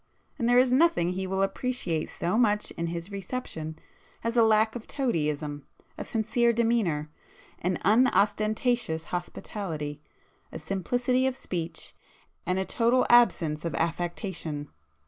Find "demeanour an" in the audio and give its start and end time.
6.51-7.77